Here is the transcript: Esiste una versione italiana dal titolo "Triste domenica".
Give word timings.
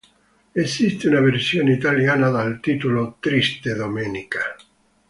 Esiste 0.55 1.07
una 1.07 1.19
versione 1.19 1.73
italiana 1.73 2.31
dal 2.31 2.59
titolo 2.59 3.17
"Triste 3.19 3.75
domenica". 3.75 4.41